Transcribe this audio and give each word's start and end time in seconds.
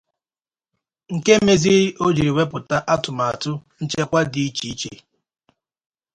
nke 1.15 1.33
mezịrị 1.45 1.85
o 2.03 2.05
jiri 2.15 2.31
wepụta 2.37 2.77
atụmatụ 2.93 3.51
nchekwa 3.83 4.19
dị 4.31 4.41
iche 4.47 4.65
iche 4.73 4.93